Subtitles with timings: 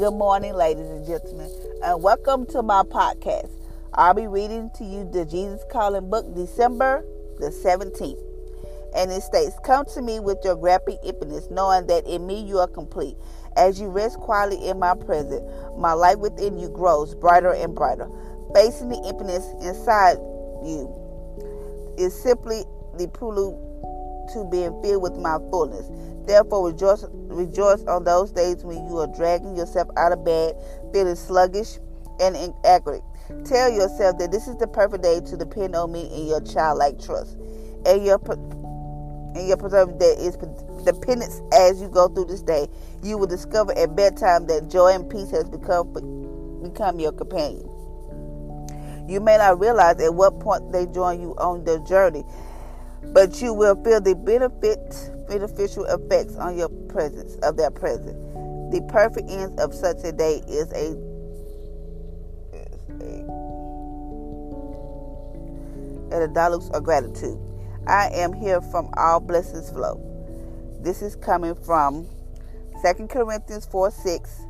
[0.00, 1.50] Good morning, ladies and gentlemen,
[1.84, 3.50] and welcome to my podcast.
[3.92, 7.04] I'll be reading to you the Jesus Calling book, December
[7.38, 8.18] the 17th.
[8.96, 12.60] And it states, Come to me with your grappling impotence, knowing that in me you
[12.60, 13.14] are complete.
[13.58, 15.42] As you rest quietly in my presence,
[15.76, 18.08] my light within you grows brighter and brighter.
[18.54, 20.16] Facing the emptiness inside
[20.64, 20.88] you
[21.98, 22.64] is simply
[22.96, 23.69] the prelude
[24.32, 25.90] to being filled with my fullness.
[26.26, 30.54] Therefore, rejoice, rejoice on those days when you are dragging yourself out of bed,
[30.92, 31.78] feeling sluggish
[32.20, 33.02] and inaccurate.
[33.44, 37.00] Tell yourself that this is the perfect day to depend on me in your childlike
[37.00, 37.36] trust,
[37.86, 38.20] and your
[39.34, 40.36] and your preserve that is
[40.84, 42.68] dependence as you go through this day.
[43.02, 45.92] You will discover at bedtime that joy and peace has become
[46.62, 47.68] become your companion.
[49.08, 52.24] You may not realize at what point they join you on their journey,
[53.12, 58.18] but you will feel the benefit beneficial effects on your presence of their presence.
[58.72, 60.96] The perfect end of such a day is a,
[62.52, 63.50] is a
[66.12, 67.38] and a dialogue of gratitude.
[67.86, 70.00] I am here from all blessings flow.
[70.80, 72.06] This is coming from
[72.84, 74.42] 2 Corinthians 4 6,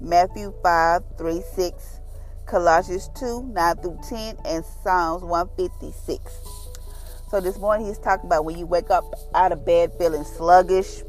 [0.00, 2.00] Matthew 5 3 6,
[2.46, 6.57] Colossians 2 9 through 10, and Psalms 156.
[7.30, 11.02] So this morning he's talking about when you wake up out of bed feeling sluggish,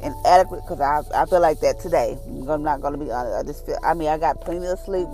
[0.00, 0.62] and inadequate.
[0.62, 2.16] Because I, I feel like that today.
[2.26, 3.36] I'm not going to be honest.
[3.36, 3.78] I just feel.
[3.84, 5.08] I mean, I got plenty of sleep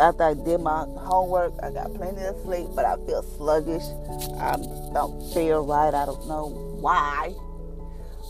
[0.00, 1.52] after I did my homework.
[1.62, 3.84] I got plenty of sleep, but I feel sluggish.
[4.40, 4.56] I
[4.94, 5.92] don't feel right.
[5.92, 6.48] I don't know
[6.80, 7.34] why,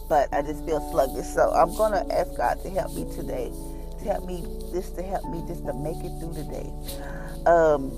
[0.09, 1.27] but I just feel sluggish.
[1.27, 3.53] So I'm going to ask God to help me today.
[3.99, 4.43] To help me,
[4.73, 6.71] just to help me, just to make it through the day.
[7.47, 7.91] Um,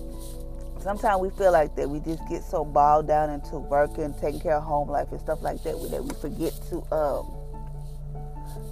[0.83, 4.57] sometimes we feel like that we just get so bogged down into working, taking care
[4.57, 7.31] of home life and stuff like that that we forget to um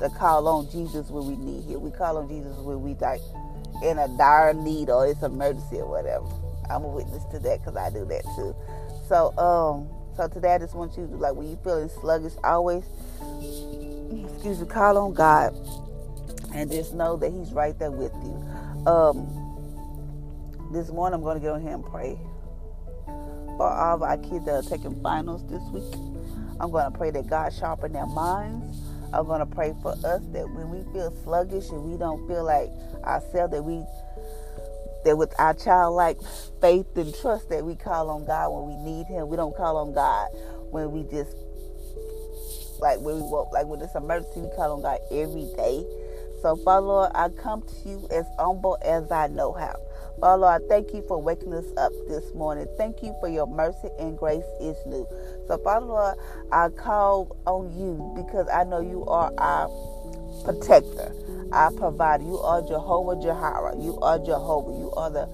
[0.01, 1.83] to call on Jesus when we need Him.
[1.83, 3.21] We call on Jesus when we like
[3.83, 6.27] in a dire need or it's an emergency or whatever.
[6.71, 8.55] I'm a witness to that because I do that too.
[9.09, 12.85] So um so today I just want you to like when you feeling sluggish, always
[14.35, 15.57] excuse me, call on God
[16.55, 18.87] and just know that He's right there with you.
[18.87, 19.48] Um
[20.71, 22.19] this morning I'm going to on here and pray
[23.56, 25.95] for all of our kids that are taking finals this week.
[26.61, 28.79] I'm going to pray that God sharpen their minds.
[29.12, 32.45] I'm going to pray for us that when we feel sluggish and we don't feel
[32.45, 32.71] like
[33.05, 33.83] ourselves, that we
[35.05, 36.19] that with our childlike
[36.61, 39.29] faith and trust that we call on God when we need Him.
[39.29, 40.29] We don't call on God
[40.71, 41.35] when we just
[42.81, 44.41] like when we walk, like when it's emergency.
[44.41, 45.85] We call on God every day.
[46.43, 49.75] So, Father Lord, I come to you as humble as I know how.
[50.21, 52.67] Father Lord, thank you for waking us up this morning.
[52.77, 55.06] Thank you for your mercy and grace is new.
[55.47, 56.17] So, Father Lord,
[56.53, 59.71] I call on you because I know you are our
[60.45, 61.12] protector,
[61.53, 62.25] our provider.
[62.25, 63.77] You are Jehovah Jireh.
[63.79, 64.73] You are Jehovah.
[64.79, 65.29] You are the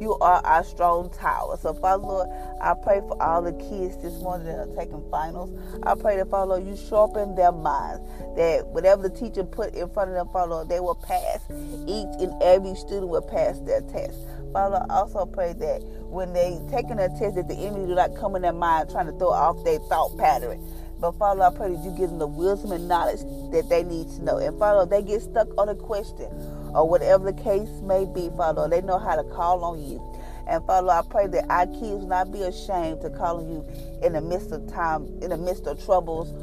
[0.00, 1.56] you are our strong tower.
[1.60, 2.28] So, Father Lord,
[2.60, 5.50] I pray for all the kids this morning that are taking finals.
[5.82, 8.02] I pray that, Father Lord, you sharpen their minds.
[8.36, 11.40] That whatever the teacher put in front of them, Father Lord, they will pass.
[11.86, 14.18] Each and every student will pass their test.
[14.52, 18.16] Father, I also pray that when they taking a test, that the enemy do not
[18.16, 20.62] come in their mind trying to throw off their thought pattern.
[20.98, 23.20] But Father, I pray that you give them the wisdom and knowledge
[23.52, 24.38] that they need to know.
[24.38, 26.30] And Father, they get stuck on a question
[26.76, 30.02] or whatever the case may be, Father, they know how to call on you.
[30.48, 33.66] And Father, I pray that our kids not be ashamed to call on you
[34.04, 36.34] in the midst of time, in the midst of troubles,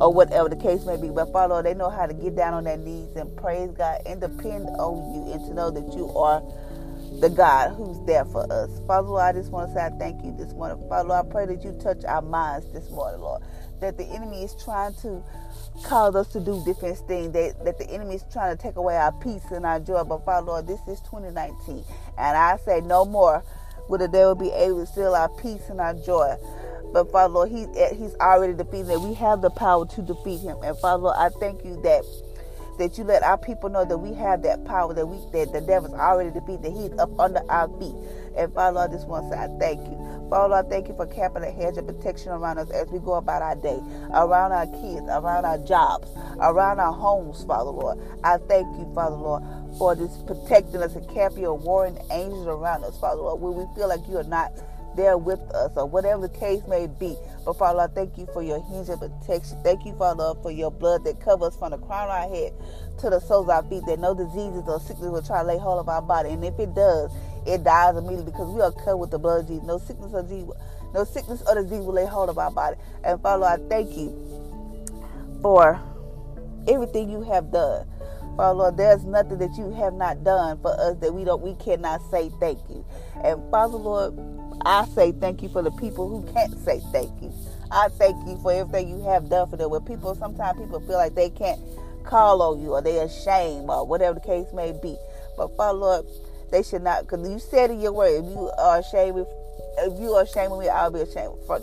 [0.00, 1.10] or whatever the case may be.
[1.10, 4.20] But Father, they know how to get down on their knees and praise God and
[4.20, 6.42] depend on you, and to know that you are
[7.20, 8.70] the God who's there for us.
[8.86, 10.84] Father I just want to say I thank you this morning.
[10.88, 13.42] Father I pray that you touch our minds this morning, Lord.
[13.82, 15.22] That the enemy is trying to
[15.84, 17.32] cause us to do different things.
[17.32, 20.04] That, that the enemy is trying to take away our peace and our joy.
[20.04, 21.84] But Father Lord, this is 2019.
[22.18, 23.44] And I say no more
[23.88, 26.36] will the devil be able to steal our peace and our joy.
[26.92, 28.98] But Father Lord, he, eh, he's already defeated.
[28.98, 30.58] We have the power to defeat him.
[30.62, 32.04] And Father Lord, I thank you that
[32.82, 35.60] that you let our people know that we have that power, that we that the
[35.60, 37.94] devil's already defeated, he's up under our feet.
[38.36, 40.26] And Father, want to say I thank you.
[40.28, 43.14] Father, I thank you for camping a hedge of protection around us as we go
[43.14, 43.78] about our day,
[44.14, 46.08] around our kids, around our jobs,
[46.40, 47.98] around our homes, Father Lord.
[48.24, 49.44] I thank you, Father Lord,
[49.78, 53.64] for this protecting us and camping your warring angels around us, Father Lord, where we
[53.76, 54.50] feel like you are not
[54.96, 57.16] there with us or whatever the case may be.
[57.44, 59.58] But Father, I thank you for your of protection.
[59.62, 62.52] Thank you, Father, for your blood that covers from the crown of our head
[63.00, 65.58] to the soles of our feet, that no diseases or sickness will try to lay
[65.58, 66.30] hold of our body.
[66.30, 67.10] And if it does,
[67.46, 69.64] it dies immediately because we are covered with the blood of Jesus.
[69.64, 70.46] No sickness or disease,
[70.94, 72.76] no sickness or disease will lay hold of our body.
[73.02, 74.14] And Father, I thank you
[75.42, 75.80] for
[76.68, 77.86] everything you have done.
[78.36, 81.54] Father Lord, there's nothing that you have not done for us that we don't we
[81.56, 82.84] cannot say thank you.
[83.22, 84.18] And Father Lord,
[84.64, 87.32] I say thank you for the people who can't say thank you.
[87.70, 89.70] I thank you for everything you have done for them.
[89.70, 91.60] Where people sometimes people feel like they can't
[92.04, 94.96] call on you or they're ashamed or whatever the case may be.
[95.36, 96.06] But Father Lord,
[96.50, 99.28] they should not because you said in your word, if you are ashamed if,
[99.78, 101.60] if you are ashamed of me, I'll be ashamed for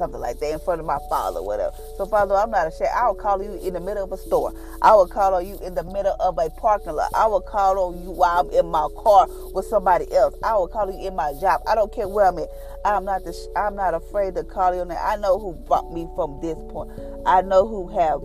[0.00, 1.72] something like that in front of my father, whatever.
[1.96, 2.90] So, Father, I'm not ashamed.
[2.96, 4.52] I will call you in the middle of a store.
[4.82, 7.12] I will call on you in the middle of a parking lot.
[7.14, 10.34] I will call on you while I'm in my car with somebody else.
[10.42, 11.60] I will call you in my job.
[11.68, 12.48] I don't care where I'm at.
[12.84, 15.04] I'm not the, I'm not afraid to call you on that.
[15.04, 16.90] I know who brought me from this point.
[17.26, 18.20] I know who have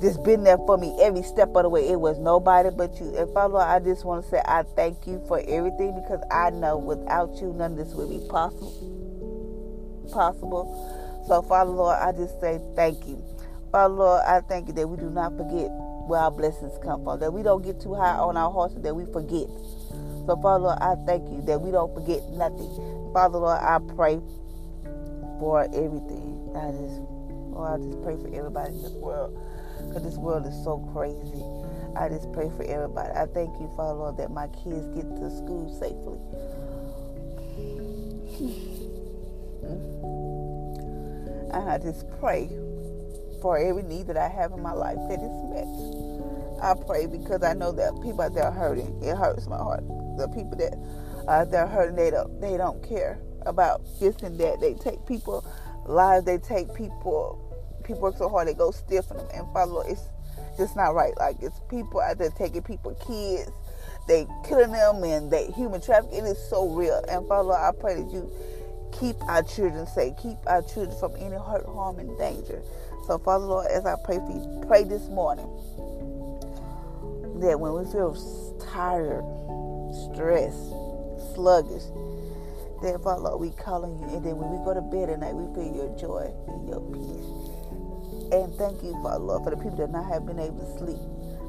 [0.00, 1.88] just been there for me every step of the way.
[1.88, 3.12] It was nobody but you.
[3.16, 6.78] And Father, I just want to say I thank you for everything because I know
[6.78, 9.09] without you, none of this would be possible
[10.12, 11.24] possible.
[11.26, 13.22] So, Father Lord, I just say thank you.
[13.72, 15.70] Father Lord, I thank you that we do not forget
[16.06, 18.94] where our blessings come from, that we don't get too high on our horses, that
[18.94, 19.46] we forget.
[20.26, 22.68] So, Father Lord, I thank you that we don't forget nothing.
[23.12, 24.20] Father Lord, I pray
[25.38, 26.50] for everything.
[26.54, 27.00] I just,
[27.54, 29.38] Lord, I just pray for everybody in this world
[29.88, 31.42] because this world is so crazy.
[31.96, 33.10] I just pray for everybody.
[33.14, 36.18] I thank you, Father Lord, that my kids get to school safely.
[39.72, 42.48] And I just pray
[43.40, 45.66] for every need that I have in my life that is met.
[46.62, 49.02] I pray because I know that people out there are hurting.
[49.02, 49.82] It hurts my heart.
[50.18, 50.74] The people that
[51.26, 54.60] are hurting, they don't they don't care about this and that.
[54.60, 55.44] They take people
[55.86, 56.26] lives.
[56.26, 57.46] They take people.
[57.84, 59.26] People work so hard they go stiff them.
[59.34, 59.80] And follow.
[59.80, 60.02] it's
[60.58, 61.16] just not right.
[61.18, 63.50] Like it's people out there taking people kids.
[64.06, 66.18] They killing them and they human trafficking.
[66.18, 67.02] It is so real.
[67.08, 67.52] And follow.
[67.52, 68.30] I pray that you
[69.00, 72.62] keep our children safe, keep our children from any hurt, harm, and danger.
[73.06, 75.48] So, Father Lord, as I pray for you, pray this morning
[77.40, 78.12] that when we feel
[78.60, 79.24] tired,
[80.12, 80.68] stressed,
[81.34, 81.88] sluggish,
[82.84, 85.18] that Father Lord, we call on you, and then when we go to bed at
[85.20, 87.30] night, we feel your joy and your peace.
[88.32, 91.00] And thank you, Father Lord, for the people that not have been able to sleep.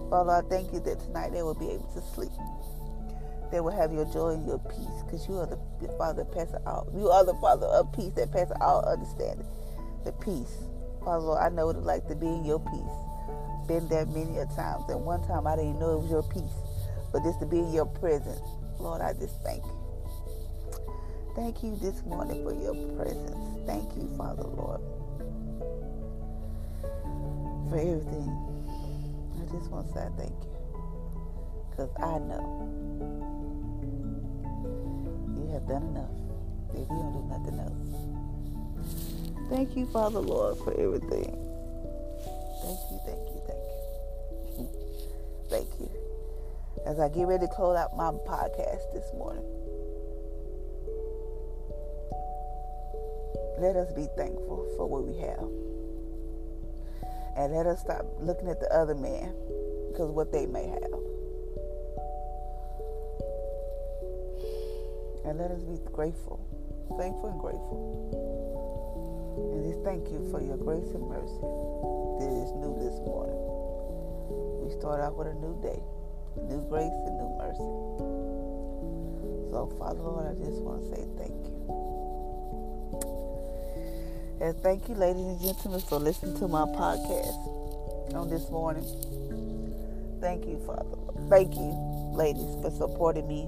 [0.09, 2.31] Father, I thank you that tonight they will be able to sleep
[3.51, 5.59] they will have your joy and your peace because you are the,
[5.97, 6.87] Father that passes all.
[6.95, 9.45] You are the Father of peace that passes all understanding.
[10.05, 10.63] The peace.
[11.03, 13.67] Father, Lord, I know what it's like to be in your peace.
[13.67, 14.85] Been there many a times.
[14.89, 16.57] And one time I didn't know it was your peace.
[17.11, 18.41] But just to be in your presence,
[18.79, 19.81] Lord, I just thank you.
[21.35, 23.35] Thank you this morning for your presence.
[23.65, 24.81] Thank you, Father, Lord,
[27.69, 28.31] for everything.
[29.39, 30.51] I just want to say thank you.
[31.69, 33.30] Because I know
[35.51, 36.09] have done enough.
[36.73, 37.91] If you don't do nothing else.
[39.49, 41.37] Thank you, Father Lord, for everything.
[42.63, 43.59] Thank you, thank you, thank
[44.57, 44.69] you.
[45.49, 45.89] thank you.
[46.85, 49.43] As I get ready to close out my podcast this morning,
[53.59, 55.47] let us be thankful for what we have.
[57.37, 59.33] And let us stop looking at the other man
[59.91, 60.90] because what they may have.
[65.25, 66.39] And let us be grateful,
[66.97, 67.77] thankful and grateful.
[69.37, 71.41] And just thank you for your grace and mercy
[72.19, 73.37] that is new this morning.
[74.65, 75.79] We start out with a new day,
[76.49, 77.71] new grace and new mercy.
[79.51, 81.57] So, Father Lord, I just want to say thank you.
[84.41, 88.85] And thank you, ladies and gentlemen, for listening to my podcast on this morning.
[90.19, 90.97] Thank you, Father.
[91.29, 93.47] Thank you ladies, for supporting me